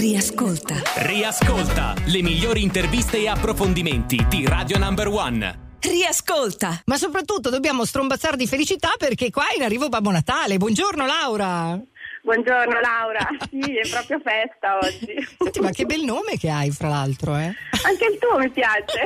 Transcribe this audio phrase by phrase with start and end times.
[0.00, 0.76] Riascolta.
[0.96, 5.76] Riascolta le migliori interviste e approfondimenti di Radio Number One.
[5.78, 6.80] Riascolta.
[6.86, 10.56] Ma soprattutto dobbiamo strombazzare di felicità perché qua è in arrivo Babbo Natale.
[10.56, 11.78] Buongiorno Laura.
[12.22, 15.28] Buongiorno Laura, sì, è proprio festa oggi.
[15.38, 17.54] Senti, ma che bel nome che hai, fra l'altro, eh?
[17.84, 19.02] Anche il tuo mi piace.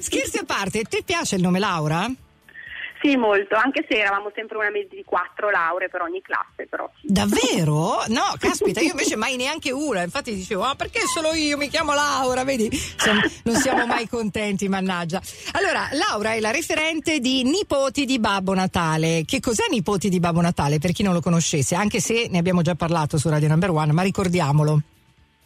[0.00, 2.08] Scherzi a parte, ti piace il nome Laura?
[3.00, 6.90] Sì, molto, anche se eravamo sempre una media di quattro lauree per ogni classe, però.
[7.02, 8.02] Davvero?
[8.18, 10.02] No, caspita, io invece mai neanche una.
[10.02, 12.42] Infatti dicevo, ah, perché solo io mi chiamo Laura?
[12.42, 15.20] Vedi, Insomma, non siamo mai contenti, mannaggia.
[15.52, 19.24] Allora, Laura è la referente di Nipoti di Babbo Natale.
[19.26, 20.78] Che cos'è Nipoti di Babbo Natale?
[20.78, 23.92] Per chi non lo conoscesse, anche se ne abbiamo già parlato su Radio Number One,
[23.92, 24.80] ma ricordiamolo.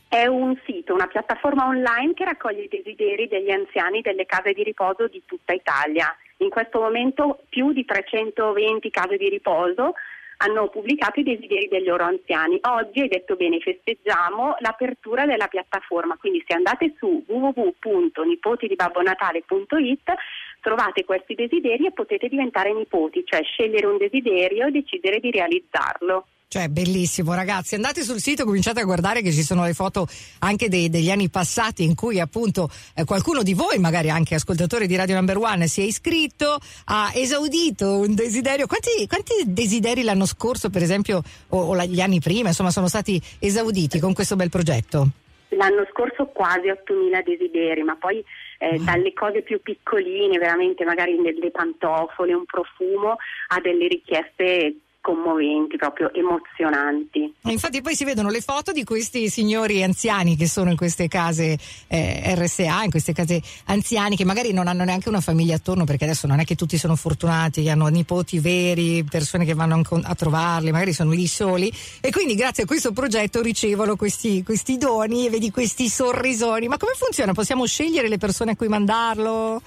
[0.08, 4.62] È un sito, una piattaforma online che raccoglie i desideri degli anziani delle case di
[4.62, 6.14] riposo di tutta Italia.
[6.42, 9.92] In questo momento più di 320 case di riposo
[10.38, 12.58] hanno pubblicato i desideri dei loro anziani.
[12.62, 20.14] Oggi, hai detto bene, festeggiamo l'apertura della piattaforma, quindi se andate su www.nipotidibabonatale.it
[20.60, 26.26] trovate questi desideri e potete diventare nipoti, cioè scegliere un desiderio e decidere di realizzarlo.
[26.52, 27.76] Cioè, bellissimo, ragazzi.
[27.76, 30.06] Andate sul sito, cominciate a guardare che ci sono le foto
[30.40, 34.86] anche dei, degli anni passati in cui appunto eh, qualcuno di voi, magari anche ascoltatore
[34.86, 38.66] di Radio Number One, si è iscritto, ha esaudito un desiderio.
[38.66, 43.18] Quanti, quanti desideri l'anno scorso, per esempio, o, o gli anni prima, insomma, sono stati
[43.38, 45.08] esauditi con questo bel progetto?
[45.56, 48.22] L'anno scorso quasi 8.000 desideri, ma poi
[48.58, 53.16] eh, dalle cose più piccoline, veramente magari delle pantofole, un profumo,
[53.48, 57.34] a delle richieste commoventi, proprio emozionanti.
[57.42, 61.58] Infatti poi si vedono le foto di questi signori anziani che sono in queste case
[61.88, 66.04] eh, RSA, in queste case anziani che magari non hanno neanche una famiglia attorno perché
[66.04, 70.70] adesso non è che tutti sono fortunati, hanno nipoti veri, persone che vanno a trovarli,
[70.70, 75.30] magari sono lì soli e quindi grazie a questo progetto ricevono questi, questi doni e
[75.30, 76.68] vedi questi sorrisoni.
[76.68, 77.32] Ma come funziona?
[77.34, 79.60] Possiamo scegliere le persone a cui mandarlo?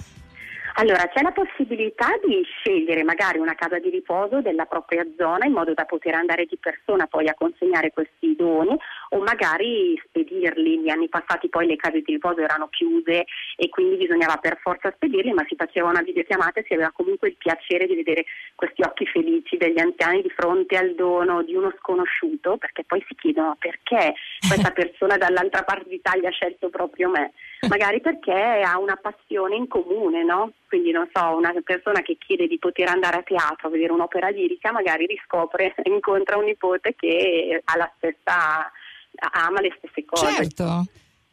[0.78, 5.52] Allora, c'è la possibilità di scegliere magari una casa di riposo della propria zona in
[5.52, 8.76] modo da poter andare di persona poi a consegnare questi doni
[9.10, 10.80] o magari spedirli.
[10.80, 14.92] Gli anni passati poi le case di riposo erano chiuse e quindi bisognava per forza
[14.94, 18.24] spedirli, ma si faceva una videochiamata e si aveva comunque il piacere di vedere
[18.54, 23.14] questi occhi felici degli anziani di fronte al dono di uno sconosciuto, perché poi si
[23.14, 24.14] chiedono perché
[24.46, 27.32] questa persona dall'altra parte d'Italia ha scelto proprio me.
[27.68, 30.52] Magari perché ha una passione in comune, no?
[30.68, 34.28] Quindi non so, una persona che chiede di poter andare a teatro a vedere un'opera
[34.28, 38.70] lirica, magari riscopre, incontra un nipote che ha la stessa
[39.18, 40.32] ama le stesse cose.
[40.32, 40.86] Certo.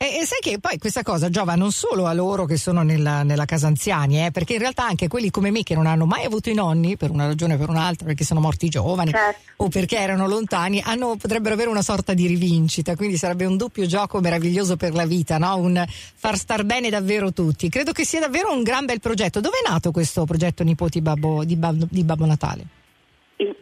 [0.04, 3.24] E, e, sai che poi questa cosa giova non solo a loro che sono nella,
[3.24, 6.26] nella casa anziani, eh, perché in realtà anche quelli come me che non hanno mai
[6.26, 9.40] avuto i nonni, per una ragione o per un'altra, perché sono morti giovani certo.
[9.64, 13.86] o perché erano lontani, hanno, potrebbero avere una sorta di rivincita, quindi sarebbe un doppio
[13.86, 15.56] gioco meraviglioso per la vita, no?
[15.56, 17.70] un far star bene davvero tutti.
[17.70, 19.40] Credo che sia davvero un gran bel progetto.
[19.40, 22.82] Dove è nato questo progetto Nipoti Babbo, di, Babbo, di Babbo Natale?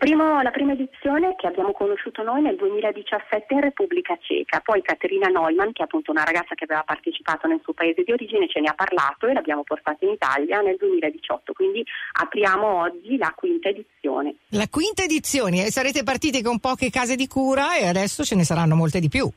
[0.02, 5.28] Primo, la prima edizione che abbiamo conosciuto noi nel 2017 in Repubblica Ceca, poi Caterina
[5.28, 8.62] Neumann, che è appunto una ragazza che aveva partecipato nel suo paese di origine, ce
[8.62, 13.70] ne ha parlato e l'abbiamo portata in Italia nel 2018, quindi apriamo oggi la quinta
[13.70, 14.38] edizione.
[14.50, 18.44] La quinta edizione, e sarete partiti con poche case di cura e adesso ce ne
[18.44, 19.30] saranno molte di più.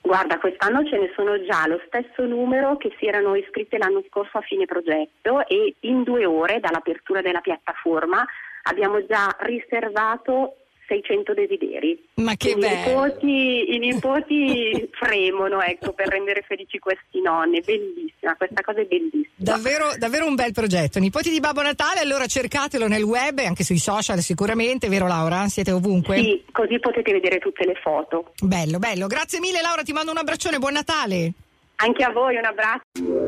[0.00, 4.38] Guarda, quest'anno ce ne sono già lo stesso numero che si erano iscritte l'anno scorso
[4.38, 8.26] a fine progetto e in due ore dall'apertura della piattaforma
[8.62, 10.56] abbiamo già riservato
[10.90, 12.04] 600 desideri.
[12.14, 13.04] Ma che I bello!
[13.04, 19.28] Nipoti, I nipoti fremono ecco, per rendere felici questi nonni, bellissima, questa cosa è bellissima.
[19.36, 20.98] Davvero, davvero un bel progetto.
[20.98, 25.46] Nipoti di Babbo Natale, allora cercatelo nel web e anche sui social sicuramente, vero Laura?
[25.46, 26.16] Siete ovunque?
[26.16, 28.32] Sì, così potete vedere tutte le foto.
[28.42, 29.06] Bello, bello.
[29.06, 31.32] Grazie mille Laura, ti mando un abbraccione, buon Natale!
[31.76, 33.19] Anche a voi un abbraccio.